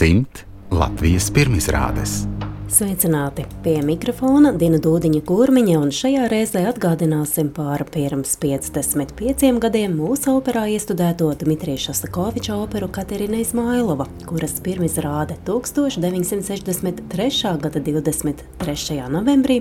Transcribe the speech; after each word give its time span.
simt 0.00 0.46
Latvijas 0.72 1.26
pirmizrādes. 1.34 2.22
Sveicināti! 2.70 3.42
Pie 3.64 3.80
mikrofona 3.82 4.52
Dina 4.54 4.78
Dūdiņa 4.78 5.24
Kurmiņa, 5.26 5.72
un 5.82 5.88
šajā 5.90 6.28
reizē 6.30 6.60
atgādināsim 6.70 7.48
par 7.50 7.82
pirms 7.90 8.36
55 8.38 9.58
gadiem 9.64 9.96
mūsu 9.98 10.36
operā 10.38 10.68
iestudēto 10.70 11.32
Dmitrija 11.40 11.80
Šostakoviča 11.88 12.54
operu 12.62 12.86
Katerina 12.94 13.40
Izmailova, 13.42 14.06
kuras 14.22 14.54
pirmizrāde 14.62 15.34
1963. 15.48 17.56
gada 17.64 17.82
23. 17.88 19.00
novembrī 19.16 19.56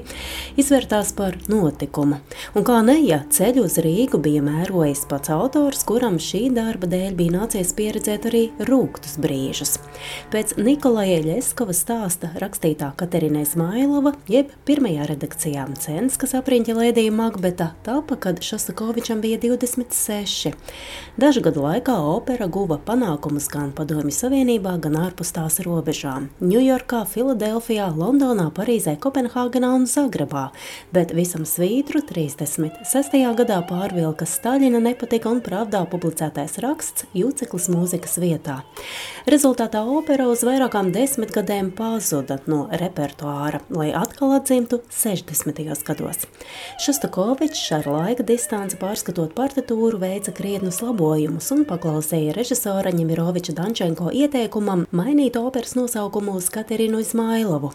izvērtās 0.61 1.09
par 1.17 1.33
notikumu. 1.49 2.21
Un 2.53 2.67
kā 2.69 2.77
ne, 2.85 2.99
ja 3.07 3.23
ceļu 3.25 3.65
uz 3.65 3.79
Rīgu 3.81 4.21
bija 4.21 4.45
mērojis 4.45 5.09
pats 5.09 5.33
autors, 5.33 5.81
kuram 5.89 6.21
šī 6.21 6.53
darba 6.53 6.85
dēļ 6.93 7.17
bija 7.17 7.39
nācies 7.39 7.73
pieredzēt 7.73 8.29
arī 8.29 8.53
rūktus 8.69 9.17
brīžus. 9.17 9.81
Pēc 10.29 10.61
Nikolaja 10.61 11.25
Ļeskova 11.25 11.73
stāsta 11.73 12.29
rakstītā 12.37 12.98
Katerina 12.99 13.39
Izmailova, 13.45 14.11
jeb 14.27 14.49
pirmajā 14.67 15.05
redakcijā 15.07 15.63
Cens, 15.79 16.17
kas 16.19 16.33
apriņķa 16.35 16.73
Lēdija 16.75 17.13
Makbeta, 17.15 17.69
tapa, 17.85 18.17
kad 18.19 18.41
Šostakovičam 18.43 19.21
bija 19.23 19.37
26. 19.39 20.51
Dažu 21.15 21.43
gadu 21.45 21.63
laikā 21.63 21.95
opera 22.11 22.49
guva 22.51 22.75
panākumus 22.83 23.47
gan 23.53 23.71
Padomju 23.77 24.11
Savienībā, 24.11 24.73
gan 24.83 24.97
ārpus 24.99 25.31
tās 25.31 25.61
robežām- 25.63 26.27
Ņujorkā, 26.51 27.05
Filadelfijā, 27.07 27.87
Londonā, 27.95 28.49
Parīzē, 28.51 28.97
Kopenhāgenā 28.99 29.71
un 29.77 29.87
Zagrebā, 29.87 30.49
bet 30.91 31.15
visam 31.15 31.47
svītru 31.47 32.03
36. 32.03 33.33
gadā 33.33 33.61
pārvilka 33.63 34.27
Staļina 34.27 34.83
nepatika 34.83 35.31
un 35.31 35.39
pravdā 35.39 35.85
publicētais 35.87 36.59
raksts 36.59 37.05
Jūceklis 37.15 37.69
mūzikas 37.71 38.19
vietā. 38.19 38.63
Rezultātā 39.25 39.87
opera 39.87 40.27
uz 40.27 40.43
vairākām 40.43 40.91
desmitgadēm 40.91 41.71
pazuda 41.71 42.41
no 42.45 42.67
repertuāra 42.67 42.88
repertuāra, 42.89 43.61
lai 43.69 43.91
atkal 43.95 44.33
atzimtu 44.35 44.81
60. 44.89 45.61
gados. 45.85 46.25
Šostakovičs 46.81 47.61
ar 47.77 47.87
laika 47.89 48.25
distanci 48.25 48.77
pārskatot 48.79 49.35
partitūru 49.37 49.99
veica 50.01 50.33
krietnus 50.35 50.81
labojumus 50.83 51.49
un 51.53 51.65
paklausīja 51.69 52.33
režisora 52.37 52.93
Ņemiroviča 52.95 53.55
Dančenko 53.57 54.11
ieteikumam 54.15 54.85
mainīt 54.95 55.37
operas 55.39 55.75
nosaukumu 55.77 56.37
uz 56.39 56.49
Katerinu 56.53 57.01
Izmailovu. 57.03 57.71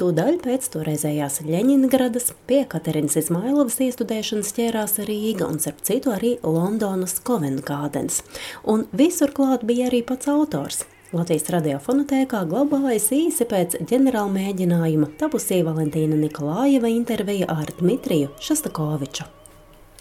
Tūdaļ 0.00 0.40
pēc 0.44 0.68
toreizējās 0.74 1.40
Ļeņingradas 1.46 2.32
pie 2.50 2.64
Katerinas 2.68 3.18
Izmailovas 3.20 3.78
iestudēšanas 3.86 4.54
ķērās 4.58 4.98
Rīga 5.08 5.48
un, 5.48 5.62
starp 5.62 5.82
citu, 5.86 6.14
arī 6.14 6.36
Londonas 6.42 7.18
Covent 7.24 7.64
Gardens. 7.66 8.22
Un 8.66 8.86
visur 8.92 9.34
klāt 9.34 9.66
bija 9.68 9.90
arī 9.92 10.04
pats 10.06 10.30
autors. 10.30 10.86
Latvijas 11.13 11.45
radiofonotēkā 11.53 12.39
glabājas 12.49 13.11
īsi 13.13 13.45
pēc 13.45 13.75
ģenerāla 13.85 14.31
mēģinājuma 14.33 15.11
tapusī 15.19 15.59
Valentīna 15.61 16.17
Nikolājeva 16.17 16.89
intervija 16.89 17.45
ar 17.53 17.69
Dmitriju 17.77 18.31
Šostakoviču. 18.41 19.27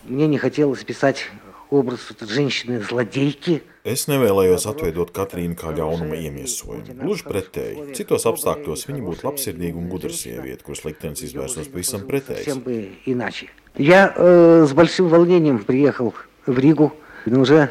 Мне 0.05 0.27
не 0.27 0.39
хотелось 0.39 0.83
писать 0.85 1.29
образ 1.71 2.01
женщины-злодейки. 2.21 3.62
Es 3.85 4.07
nevēlējos 4.07 4.67
atveidot 4.71 5.11
Katrīnu 5.11 5.57
kā 5.59 5.73
ļaunuma 5.75 6.15
iemiesojumu. 6.17 6.95
Gluži 7.01 7.25
pretēji. 7.27 7.87
Citos 7.98 8.27
apstākļos 8.31 8.87
viņa 8.87 9.03
būtu 9.03 9.27
labsirdīga 9.27 9.81
un 9.81 9.89
gudra 9.91 10.12
sieviete, 10.15 10.62
kuras 10.62 10.85
liktenis 10.87 11.25
izvērstos 11.27 11.71
pavisam 11.73 12.05
pretējs. 12.07 12.45
Чем 12.45 12.61
бы 12.61 12.93
иначе. 13.07 13.48
Я 13.77 14.12
э, 14.15 14.67
с 14.69 14.73
большим 14.73 15.09
волнением 15.09 15.65
приехал 15.65 16.15
в 16.47 16.59
Ригу, 16.59 16.93
но 17.27 17.41
уже 17.41 17.71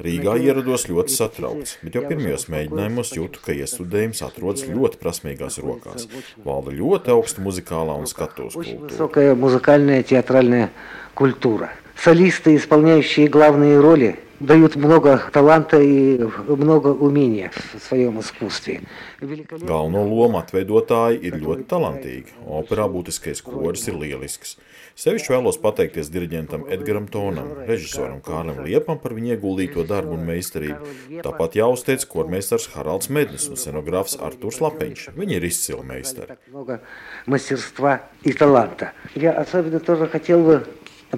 Rīgā 0.00 0.38
ierados 0.40 0.86
ļoti 0.88 1.12
satraukts, 1.12 1.74
bet 1.84 1.96
jau 1.98 2.02
pirmajos 2.08 2.46
mēģinājumos 2.48 3.10
jūtu, 3.18 3.42
ka 3.44 3.52
iestudējums 3.52 4.22
atrodas 4.24 4.64
ļoti 4.64 4.96
prasmīgās 5.02 5.58
rokās. 5.60 6.06
Valda 6.46 6.72
ļoti 6.72 7.12
augsta 7.12 7.44
muzikālā 7.44 7.98
un 8.00 8.08
skatuves 8.08 8.56
kultūra. 8.56 8.88
высокая 8.88 9.34
музыкальная 9.34 10.02
театральная 10.02 10.70
культура. 11.14 11.70
Солисты, 11.96 12.56
исполняющие 12.56 13.28
главные 13.28 13.78
роли, 13.78 14.18
дают 14.40 14.74
много 14.76 15.22
таланта 15.32 15.78
и 15.78 16.18
много 16.48 16.88
умения 16.88 17.52
в 17.74 17.78
своем 17.78 18.20
искусстве. 18.20 18.80
Великолепно. 19.20 19.66
Galveno 19.66 20.04
lomu 20.08 20.40
atveidotāji 20.40 21.20
ir 21.20 21.36
ļoti 21.36 21.68
talantīgi. 21.68 22.32
Operā 22.48 22.88
būtiskais 22.88 23.44
koris 23.44 23.86
ir 23.88 24.00
lielisks. 24.00 24.56
Sevišķi 25.00 25.32
vēlos 25.32 25.56
pateikties 25.62 26.10
diriģentam 26.12 26.66
Edgaram 26.74 27.06
Tonam, 27.08 27.52
režisoram 27.68 28.18
Kārlim 28.24 28.58
Liepam 28.66 28.98
par 29.00 29.14
viņa 29.16 29.36
ieguldīto 29.36 29.84
darbu 29.88 30.16
un 30.18 30.26
meistarību. 30.28 30.94
Tāpat 31.24 31.56
jāuzteic 31.60 32.04
kormeistars 32.10 32.68
Haralds 32.74 33.08
Mednis 33.08 33.48
un 33.48 33.56
scenogrāfs 33.56 34.18
Arturs 34.20 34.60
Lapeņš. 34.60 35.06
Viņi 35.16 35.38
ir 35.38 35.46
izcili 35.48 35.86
meistari. 35.86 36.26
Так 36.34 36.40
много 36.48 36.80
мастерства 37.26 38.02
и 38.22 38.32
таланта. 38.32 38.92
Я 39.14 39.32
особенно 39.32 39.80
тоже 39.80 40.06
хотел 40.06 40.44
бы 40.44 40.66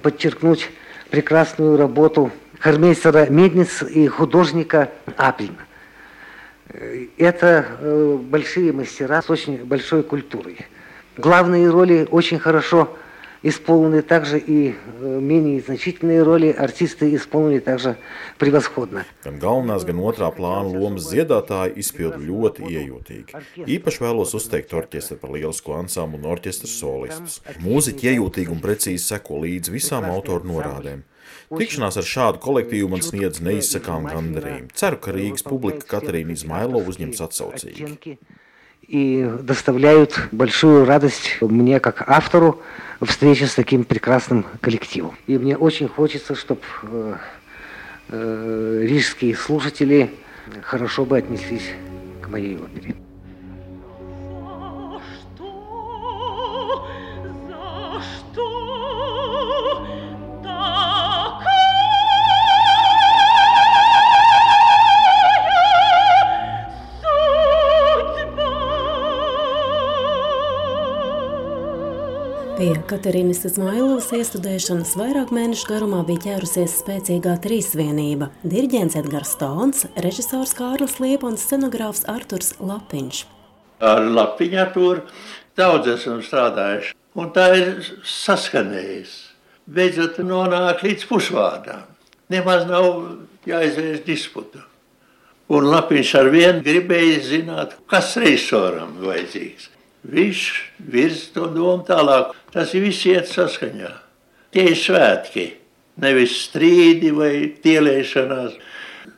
подчеркнуть 0.01 0.69
прекрасную 1.11 1.77
работу 1.77 2.31
хормейстера 2.61 3.27
Медниц 3.29 3.83
и 3.83 4.07
художника 4.07 4.91
Аплина. 5.17 5.67
Э, 6.69 7.07
Это 7.19 7.67
э, 7.81 8.17
большие 8.17 8.73
мастера 8.73 9.21
с 9.21 9.29
очень 9.29 9.65
большой 9.65 10.03
культурой. 10.03 10.59
Главные 11.17 11.69
роли 11.69 12.07
очень 12.11 12.39
хорошо 12.39 12.97
исполнены 13.47 14.03
также 14.03 14.39
и 14.39 14.75
э, 14.75 15.19
менее 15.21 15.61
значительные 15.61 16.23
роли 16.23 16.53
артисты 16.53 17.15
исполнили 17.15 17.59
также 17.59 17.97
превосходно. 18.39 19.05
Gan 19.25 19.39
galvenās, 19.43 19.85
gan 19.85 19.99
otrā 20.03 20.31
plāna 20.35 20.71
lomas 20.71 21.09
dziedātāji 21.11 21.77
izpilda 21.83 22.21
ļoti 22.23 22.67
iejūtīgi. 22.71 23.43
Īpaši 23.67 24.05
vēlos 24.05 24.35
uzteikt 24.39 24.75
orķestru 24.75 25.19
par 25.23 25.35
lielisko 25.35 25.79
ansamblu 25.79 26.21
un 26.21 26.29
orķestra 26.35 26.71
solistus. 26.71 27.41
Mūziķi 27.63 28.13
iejūtīgi 28.13 28.55
un 28.55 28.63
precīzi 28.63 29.03
seko 29.05 29.43
līdzi 29.43 29.75
visām 29.75 30.07
autoru 30.11 30.49
norādēm. 30.53 31.03
Tikšanās 31.53 31.99
ar 32.01 32.07
šādu 32.09 32.41
kolektīvu 32.43 32.89
man 32.93 33.03
sniedz 33.05 33.43
neizsakām 33.45 34.07
gandarījumu. 34.09 34.71
Ceru, 34.79 34.99
ka 35.03 35.13
Rīgas 35.13 35.45
publika 35.45 35.99
Katarīna 35.99 36.33
Izmailova 36.37 36.89
uzņems 36.93 37.21
atsaucīgi. 37.27 38.17
И 38.88 39.30
доставляют 39.42 40.20
большую 40.32 40.86
радость 40.86 41.38
мне 41.42 41.80
как 41.80 42.10
автору 42.10 42.62
встречи 43.02 43.44
с 43.44 43.54
таким 43.54 43.84
прекрасным 43.84 44.46
коллективом. 44.62 45.18
И 45.28 45.38
мне 45.38 45.58
очень 45.58 45.88
хочется, 45.88 46.36
чтобы 46.36 46.62
рижские 48.10 49.36
слушатели 49.36 50.12
хорошо 50.62 51.06
бы 51.06 51.18
отнеслись 51.18 51.70
к 52.22 52.30
моей 52.30 52.56
опере. 52.56 52.96
Pie 72.58 72.72
Katerinas 72.90 73.44
Izmailovas 73.46 74.08
iestudēšanas 74.18 74.96
vairāk 74.98 75.30
mēnešu 75.30 75.68
garumā 75.70 76.00
bija 76.08 76.24
ķērusies 76.24 76.80
spēcīgā 76.80 77.36
trīsvienība- 77.44 78.32
diriģents 78.54 78.96
Edgars 78.98 79.36
Stons, 79.36 79.86
režisors 79.94 80.56
Kārlis 80.58 80.96
Liepa 80.98 81.28
un 81.30 81.38
scenogrāfs 81.38 82.08
Arturs 82.10 82.56
Lapiņš. 82.58 83.26
Ar 83.80 84.02
lapiņu 84.02 84.66
tur 84.74 85.04
daudz 85.56 85.88
esam 85.94 86.24
strādājuši. 86.26 86.96
Un 87.16 87.30
tā 87.30 87.48
ir 87.60 87.86
saskanējis. 88.02 89.14
Beidzot, 89.70 90.18
nonāk 90.18 90.82
līdz 90.82 91.06
pusvārdām. 91.06 91.86
Nemaz 92.28 92.66
nav 92.66 93.18
jāizvērš 93.46 94.04
disputa. 94.04 94.66
Un 95.48 95.64
lapiņš 95.64 96.16
ar 96.16 96.30
vienu 96.34 96.64
gribēja 96.64 97.22
zināt, 97.22 97.74
kas 97.88 98.16
reisoram 98.18 98.98
vajadzīgs. 98.98 99.77
Viņš 100.06 100.42
virz 100.94 101.24
to 101.36 101.48
domu 101.52 101.84
tālāk. 101.88 102.36
Tas 102.54 102.74
viss 102.78 103.06
iet 103.10 103.30
saskaņā. 103.32 103.92
Tie 104.54 104.70
ir 104.72 104.78
svētki, 104.80 105.48
nevis 106.02 106.36
strīdi 106.46 107.12
vai 107.16 107.34
tielēšanās. 107.64 108.56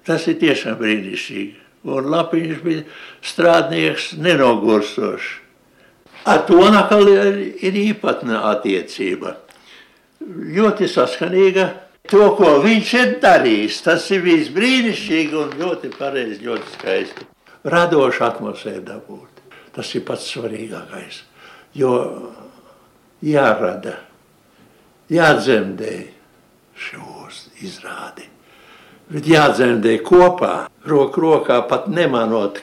Tas 0.08 0.26
ir 0.32 0.40
tiešām 0.42 0.80
brīnišķīgi. 0.80 1.54
Un 1.90 2.10
Lapiņš 2.12 2.64
bija 2.64 2.86
strādnieks 3.24 4.14
nenogurstošs. 4.20 5.30
Ar 6.28 6.44
to 6.48 6.60
atkal 6.68 7.08
ir, 7.08 7.38
ir 7.64 7.78
īpatna 7.80 8.42
attiecība. 8.52 9.38
Ļoti 10.20 10.90
saskanīga. 10.92 11.70
To, 12.10 12.32
ko 12.36 12.58
viņš 12.64 12.94
ir 12.98 13.12
darījis, 13.24 13.82
tas 13.86 14.08
ir 14.12 14.24
bijis 14.26 14.50
brīnišķīgi 14.52 15.38
un 15.38 15.52
ļoti 15.60 15.92
pareizi, 15.94 16.42
ļoti 16.48 16.74
skaisti. 16.74 17.28
Radoša 17.70 18.32
atmosfēra 18.34 18.82
dabūt. 18.96 19.39
Tas 19.76 19.92
ir 19.96 20.06
pats 20.08 20.28
svarīgākais. 20.32 21.24
Jo 21.78 21.94
jārada, 23.26 24.00
jādzemdē 25.12 25.96
šos 26.80 27.46
izrādi. 27.62 28.26
Bet 29.10 29.26
jādzemdē 29.30 29.98
kopā, 30.06 30.68
roku 30.86 31.24
rokā, 31.24 31.62
pat 31.70 31.88
nemanot 31.90 32.62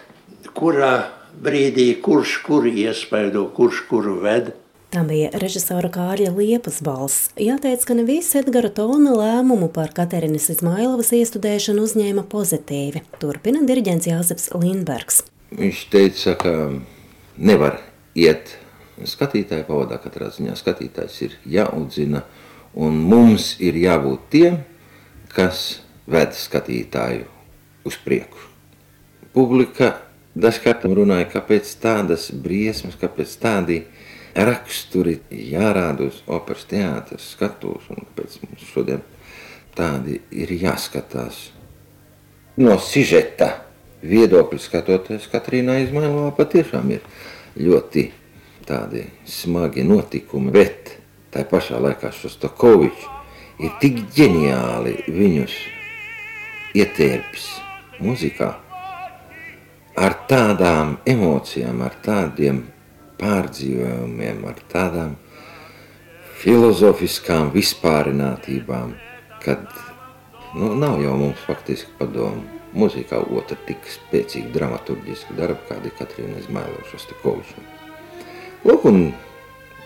kurā 0.56 1.08
brīdī 1.43 1.91
kurš 2.03 2.38
kuru 2.47 2.70
iespaido, 2.70 3.49
kurš 3.56 3.82
kuru 3.91 4.20
ved. 4.23 4.55
Tā 4.94 5.03
bija 5.05 5.32
režisora 5.43 5.91
Kārļa 5.93 6.31
Liepas 6.37 6.79
balss. 6.87 7.29
Jāteic, 7.43 7.82
ka 7.85 7.97
ne 7.99 8.05
visi 8.06 8.38
Edgara 8.38 8.70
Tona 8.73 9.17
lēmumu 9.19 9.69
par 9.75 9.91
Katerinas 9.93 10.47
Izmailovas 10.55 11.11
iestudēšanu 11.19 11.82
uzņēma 11.85 12.25
pozitīvi. 12.31 13.03
Turpina 13.20 13.64
diriģents 13.67 14.08
Jāzeps 14.08 14.53
Lindbergs. 14.55 15.25
Viņš 15.50 15.82
teica, 15.93 16.37
ka 16.38 16.55
nevar 17.38 17.81
iet 18.17 18.56
skatītāju 19.05 19.67
pavadā, 19.69 19.99
katrā 20.00 20.31
ziņā 20.33 20.56
skatītājs 20.56 21.21
ir 21.27 21.37
jāaudzina, 21.59 22.23
un 22.77 22.97
mums 23.09 23.55
ir 23.61 23.77
jābūt 23.81 24.29
tiem, 24.33 24.61
kas 25.33 25.83
ved 26.09 26.33
skatītāju 26.37 27.27
uz 27.87 27.99
priekšu. 28.05 28.53
Publika 29.37 29.93
dažkārt 30.37 30.87
runāja, 30.88 31.29
kāpēc 31.35 31.69
tādas 31.83 32.31
briesmas, 32.33 32.97
kāpēc 33.00 33.37
tādi 33.41 33.82
raksturi 34.37 35.19
jārāda 35.31 36.09
uz 36.09 36.23
operas 36.29 36.65
teātras 36.69 37.29
skatuves, 37.35 37.89
un 37.93 38.00
kāpēc 38.05 38.41
mums 38.44 38.65
šodien 38.73 39.05
tādi 39.77 40.21
ir 40.32 40.53
jāskatās. 40.56 41.50
No 42.56 42.79
sižeta 42.81 43.66
viedokļa 44.04 44.60
skatoties, 44.60 45.28
Katrīna 45.32 45.78
Izmailovā 45.84 46.32
patiešām 46.37 46.93
ir 46.96 47.06
ļoti 47.56 48.10
tādi 48.66 49.06
smagi 49.28 49.84
notikumi, 49.87 50.52
bet 50.54 50.96
tā 51.32 51.46
pašā 51.48 51.81
laikā 51.82 52.12
Šostakovičs 52.14 53.08
ir 53.62 53.75
tik 53.81 54.02
ģeniāli 54.16 54.98
viņus 55.08 55.56
ietērpis 56.76 57.46
muzikā 58.04 58.50
ar 59.96 60.16
tādām 60.28 60.98
emocijām, 61.08 61.81
ar 61.87 61.94
tādiem 62.04 62.66
pārdzīvojumiem, 63.20 64.43
ar 64.50 64.60
tādām 64.72 65.14
filozofiskām 66.43 67.48
vispārinātībām, 67.54 68.93
kad 69.40 69.64
nu, 70.54 70.75
nav 70.76 71.00
jau 71.00 71.16
mums 71.16 71.40
faktiski 71.48 71.96
padomu. 71.98 72.56
Mūzikā 72.76 73.23
otra 73.32 73.56
tik 73.64 73.87
spēcīga 73.88 74.52
dramaturgiska 74.52 75.37
darba, 75.38 75.62
kāda 75.70 75.88
ir 75.88 75.94
Katrīna 75.96 76.43
Izmailova 76.43 76.84
Šostakoviča. 76.90 77.64
Lūk, 78.67 78.84
un 78.90 79.00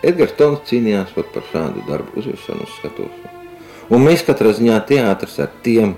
Edgars 0.02 0.34
Tons 0.38 0.64
cīnījās 0.66 1.12
par 1.14 1.44
šādu 1.52 1.84
darbu 1.86 2.18
uzvešanu 2.18 2.66
uz 2.66 2.74
skatuves. 2.78 3.36
Un 3.90 4.04
mēs 4.06 4.22
katrā 4.26 4.52
ziņā 4.56 4.78
teātris 4.86 5.38
ar 5.42 5.50
tiem 5.64 5.96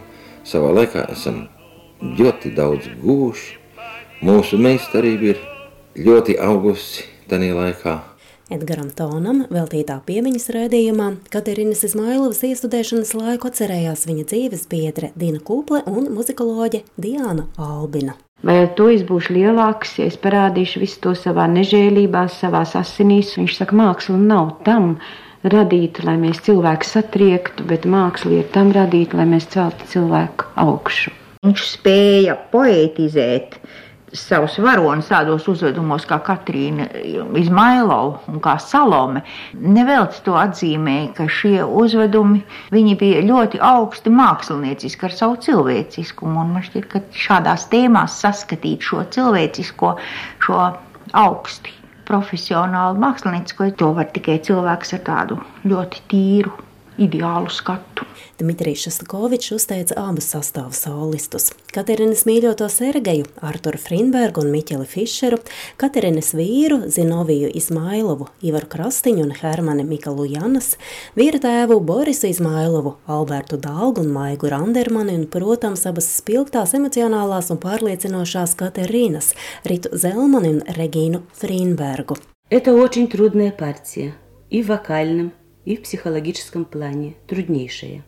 savā 0.49 0.73
laikā 0.75 1.07
esam 1.13 1.45
ļoti 2.03 2.53
daudz 2.57 2.89
guvuši. 3.03 3.59
Mūsu 4.23 4.59
meistarība 4.59 5.33
ir 5.33 5.43
ļoti 5.99 6.39
augusi 6.41 7.07
tajā 7.31 7.55
laikā. 7.59 7.97
Edgaram 8.53 8.91
Tonam 8.93 9.47
veltītā 9.49 9.95
piemiņas 10.05 10.51
raidījumā 10.53 11.07
Katerinas 11.33 11.87
Izmailovas 11.87 12.43
iestudēšanas 12.45 13.15
laiku 13.17 13.49
atcerējās 13.49 14.05
viņa 14.11 14.27
dzīves 14.29 14.67
biedre 14.69 15.09
Dina 15.17 15.41
Kūple 15.41 15.81
un 15.89 16.11
muzikoloģe 16.13 16.83
Diana 17.01 17.47
Albina. 17.57 18.19
Vai 18.45 18.59
ar 18.65 18.73
to 18.77 18.91
es 18.93 19.05
būšu 19.09 19.37
lielāks, 19.39 19.95
ja 20.03 20.11
es 20.11 20.19
parādīšu 20.21 20.83
visu 20.83 21.01
to 21.05 21.15
savā 21.17 21.47
nežēlībā, 21.55 22.27
savā 22.35 22.65
asinīs? 22.81 23.33
Viņš 23.39 23.57
saka, 23.63 23.79
māksla 23.79 24.19
nav 24.21 24.57
tam 24.67 24.97
radīta, 25.55 26.05
lai 26.11 26.19
mēs 26.21 26.43
cilvēku 26.45 26.91
satriektu, 26.91 27.65
bet 27.71 27.89
māksla 27.89 28.43
ir 28.43 28.51
tam 28.53 28.75
radīta, 28.77 29.17
lai 29.23 29.31
mēs 29.33 29.49
celtu 29.55 29.89
cilvēku 29.95 30.51
augšu. 30.61 31.15
Viņš 31.47 31.65
spēja 31.79 32.37
poetizēt 32.53 33.57
savus 34.13 34.59
varonis 34.61 35.09
tādos 35.09 35.47
uzvedumos 35.49 36.05
kā 36.09 36.19
Katrīna 36.25 36.87
Izmailova 37.39 38.21
un 38.31 38.41
kā 38.45 38.57
Salome. 38.61 39.23
Nevelc 39.57 40.19
to 40.27 40.37
atzīmēja, 40.39 41.13
ka 41.17 41.29
šie 41.33 41.63
uzvedumi 41.65 42.43
bija 43.01 43.23
ļoti 43.27 43.61
augsti 43.65 44.13
mākslinieciski 44.13 45.09
ar 45.09 45.17
savu 45.17 45.39
cilvēciskumu. 45.47 46.41
Un 46.45 46.57
man 46.57 46.67
šķiet, 46.67 46.89
ka 46.93 47.05
šādās 47.25 47.69
tēmās 47.73 48.19
saskatīt 48.25 48.85
šo 48.85 49.07
cilvēcisko, 49.15 49.95
šo 50.45 50.59
augsti 51.13 51.79
profesionālu 52.09 53.01
māksliniecisko, 53.01 53.71
to 53.79 53.95
var 53.97 54.11
tikai 54.13 54.41
cilvēks 54.45 54.99
ar 54.99 55.07
tādu 55.09 55.41
ļoti 55.65 56.05
tīru 56.13 56.53
ideālu 57.02 57.50
skatu. 57.50 58.06
Dmitrijs 58.40 58.84
Šastakovičs 58.86 59.52
uzteica 59.56 59.96
abus 59.98 60.28
sastāvu 60.34 60.74
solistus - 60.74 61.76
Katerinas 61.76 62.24
mīļoto 62.26 62.68
Sergeju, 62.70 63.26
Arturu 63.42 63.78
Frinbergu 63.78 64.42
un 64.42 64.52
Miķeli 64.54 64.86
Fišeru, 64.86 65.40
Katerinas 65.78 66.34
vīru 66.38 66.90
Zinoviju 66.90 67.50
Izmailovu, 67.54 68.28
Ivaru 68.42 68.70
Krastiņu 68.74 69.24
un 69.24 69.32
Hermani 69.32 69.84
Mikalu 69.84 70.26
Janas, 70.34 70.78
vīra 71.16 71.42
tēvu 71.42 71.80
Borisu 71.82 72.28
Izmailovu, 72.30 72.96
Albertu 73.08 73.58
Dālgu 73.58 74.06
un 74.06 74.14
Maigu 74.14 74.50
Randermani 74.50 75.16
un, 75.18 75.26
protams, 75.26 75.86
abas 75.86 76.10
spilgtās 76.22 76.74
emocionālās 76.74 77.52
un 77.52 77.58
pārliecinošās 77.58 78.56
Katerinas, 78.58 79.34
Ritu 79.66 79.90
Zelmani 79.94 80.50
un 80.58 80.62
Regīnu 80.78 81.22
Frinbergu. 81.34 82.18
Это 82.50 82.74
очень 82.74 83.10
трудная 83.10 83.52
партия 83.52 84.16
и 84.50 84.62
в 84.62 84.68
вокальном, 84.68 85.34
и 85.65 85.77
в 85.77 85.83
психологическом 85.83 86.65
плане 86.65 87.15
труднейшая. 87.27 88.05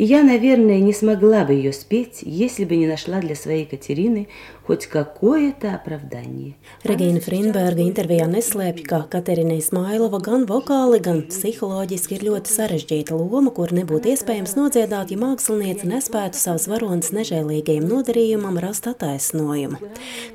И 0.00 0.04
я, 0.04 0.22
наверное, 0.22 0.78
не 0.78 0.92
смогла 0.92 1.44
бы 1.44 1.54
ее 1.54 1.72
спеть, 1.72 2.18
если 2.20 2.64
бы 2.64 2.76
не 2.76 2.86
нашла 2.86 3.20
для 3.20 3.34
своей 3.34 3.64
Катерины 3.64 4.28
хоть 4.66 4.86
какое-то 4.86 5.74
оправдание. 5.74 6.56
Regīna 6.86 7.20
Frinberga 7.22 7.82
intervijā 7.84 8.26
neslēpj, 8.30 8.82
ka 8.86 8.98
Katerina 9.10 9.54
Ismailova 9.60 10.18
gan 10.22 10.42
vokāli, 10.48 10.98
gan 11.02 11.22
psiholoģiski 11.30 12.16
ir 12.18 12.24
ļoti 12.26 12.50
sarežģīta 12.50 13.14
loma, 13.14 13.52
kur 13.54 13.70
nebūtu 13.74 14.10
iespējams 14.12 14.56
nodziedāt, 14.58 15.12
ja 15.14 15.20
māksliniece 15.22 15.86
nespētu 15.86 16.40
savus 16.40 16.66
varonas 16.70 17.12
nežēlīgajam 17.14 17.86
nodarījumam 17.86 18.58
rast 18.62 18.88
attaisnojumu. 18.90 19.78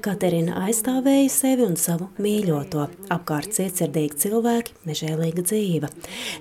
Katerina 0.04 0.64
aizstāvēja 0.64 1.28
sevi 1.32 1.68
un 1.68 1.76
savu 1.80 2.08
mīļoto, 2.24 2.88
apkārt 3.12 3.52
cietsirdīgi 3.58 4.22
cilvēki, 4.26 4.78
nežēlīga 4.88 5.44
dzīve. 5.44 5.92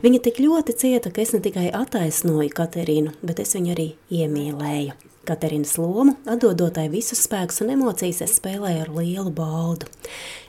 Viņa 0.06 0.22
tik 0.28 0.38
ļoti 0.46 0.78
cieta, 0.78 1.10
ka 1.10 1.26
es 1.26 1.34
ne 1.34 1.42
tikai 1.42 1.69
attaisnoju 1.75 2.54
Katerinu, 2.54 3.13
bet 3.23 3.44
es 3.44 3.56
viņu 3.57 3.75
arī 3.75 3.89
iemīlēju. 4.12 4.95
Katerinas 5.25 5.73
lomu, 5.81 6.13
atdodotai 6.29 6.85
visus 6.94 7.23
spēkus 7.25 7.63
un 7.63 7.71
emocijas, 7.73 8.21
es 8.21 8.35
spēlēju 8.38 8.83
ar 8.83 8.91
lielu 8.94 9.31
baudu. 9.33 9.88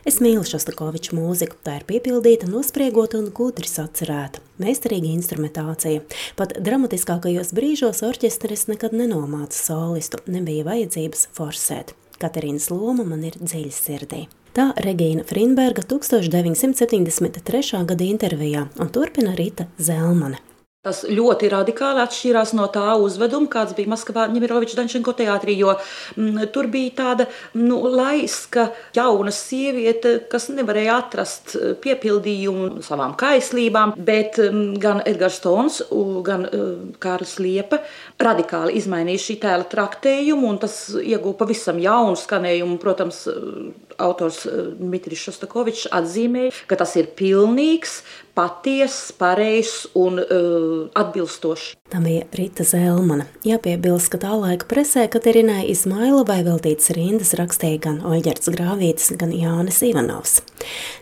Es 0.07 0.19
mīlu 0.21 0.45
Šostakoviču 0.45 1.17
mūziku, 1.17 1.57
tā 1.65 1.79
ir 1.81 1.87
piepildīta, 1.89 2.49
nospriegota 2.51 3.17
un 3.19 3.31
gudri 3.35 3.71
sacerēta. 3.71 4.43
Meistarīga 4.61 5.09
instrumentācija. 5.15 6.05
Pat 6.37 6.53
dramatiskākajos 6.61 7.55
brīžos 7.57 8.05
orķestris 8.05 8.67
nekad 8.69 8.93
nenomāca 8.97 9.57
solistu, 9.57 10.21
nebija 10.29 10.69
vajadzības 10.69 11.31
forsēt. 11.37 11.95
Katerīnas 12.21 12.69
loma 12.73 13.05
man 13.09 13.25
ir 13.29 13.39
dziļi 13.41 13.73
sirdī. 13.73 14.27
Tā 14.57 14.71
Regīna 14.81 15.25
Frinberga 15.29 15.83
1973. 15.85 17.83
gada 17.89 18.05
intervijā 18.07 18.63
un 18.81 18.93
turpina 18.93 19.35
Rita 19.37 19.67
Zelmane. 19.77 20.41
Tas 20.87 21.01
ļoti 21.11 21.49
radikāli 21.51 21.99
atšķīrās 22.05 22.53
no 22.55 22.69
tā 22.71 22.93
uzveduma, 23.03 23.49
kāds 23.51 23.75
bija 23.75 23.91
Maskavā 23.91 24.29
Ņemiroviča 24.31 24.77
Dančenko 24.79 25.17
teātrī, 25.19 25.57
jo 25.59 25.73
m, 25.75 26.29
mm, 26.29 26.45
tur 26.55 26.69
bija 26.71 26.93
tāda 27.01 27.27
nu, 27.59 27.81
laiska 27.91 28.69
jauna 28.95 29.33
sieviete, 29.35 30.21
kas 30.31 30.47
nevarēja 30.55 31.01
atrast 31.03 31.57
eh, 31.59 31.73
piepildījumu 31.83 32.85
savām 32.87 33.17
kaislībām, 33.19 33.97
bet 33.99 34.39
m, 34.45 34.53
mm, 34.53 34.77
gan 34.85 35.03
Edgars 35.11 35.41
Stons, 35.41 35.81
gan 36.27 36.47
uh, 36.47 36.63
Kārlis 37.03 37.35
Liepa 37.43 37.81
radikāli 38.23 38.79
izmainīja 38.79 39.25
šī 39.25 39.37
tēla 39.43 39.67
traktējumu, 39.71 40.49
un 40.49 40.61
tas 40.63 40.79
ieguva 41.03 41.35
pavisam 41.43 41.81
jaunu 41.83 42.17
skanējumu, 42.21 42.79
protams, 42.83 43.25
autors 44.03 44.45
Dmitrijs 44.79 45.27
Šostakovičs 45.27 45.91
atzīmēja, 45.97 46.55
ka 46.71 46.79
tas 46.81 46.95
ir 47.01 47.11
pilnīgs, 47.19 48.01
patiess, 48.37 49.13
pareizs 49.17 49.87
un 49.97 50.21
uh, 50.21 50.89
atbilstošs. 50.93 51.73
Tā 51.89 52.01
bija 52.03 52.27
Rita 52.37 52.67
Zelmana. 52.67 53.25
Jāpiebilst, 53.47 54.11
ka 54.13 54.19
tā 54.21 54.35
laika 54.37 54.67
presē 54.69 55.07
Katerinai 55.09 55.63
Izmailovai 55.71 56.43
veltītas 56.45 56.91
rindas 56.97 57.33
rakstīja 57.39 57.79
gan 57.87 58.01
Oļģerts 58.05 58.51
Grāvītis, 58.53 59.15
gan 59.17 59.33
Jānis 59.33 59.79
Ivanovs. 59.87 60.41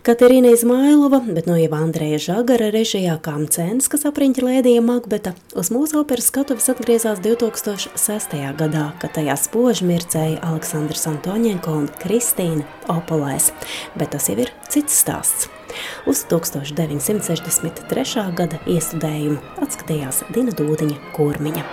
Katerina 0.07 0.53
Izmailova, 0.55 1.23
bet 1.25 1.49
no 1.50 1.57
jau 1.59 1.73
Andreja 1.79 2.21
Žagara 2.23 2.69
režijā 2.75 3.17
kā 3.25 3.35
cēns, 3.57 3.88
kas 3.91 4.07
apriņķi 4.07 4.45
lēdīja 4.45 4.85
Makbeta, 4.85 5.35
uz 5.59 5.73
mūsu 5.75 5.99
operas 6.05 6.31
skatuves 6.31 6.71
atgriezās 6.71 7.25
2006. 7.25 8.38
gadā, 8.61 8.87
kad 9.03 9.17
tajā 9.19 9.35
spoži 9.41 9.88
mircēja 9.91 10.38
Aleksandrs 10.53 11.09
Antoņenko 11.11 11.81
un 11.81 11.91
Kristīna 12.05 12.69
Opolais, 12.93 13.50
bet 13.99 14.14
tas 14.14 14.31
jau 14.31 14.38
ir 14.45 14.55
cits 14.71 15.03
stāsts. 15.03 15.50
Uz 16.11 16.25
1963. 16.31 18.26
gada 18.37 18.61
iestudējumu 18.66 19.38
atskatījās 19.64 20.25
Dina 20.35 20.52
Dūdiņa 20.57 20.97
Kurmiņa. 21.16 21.64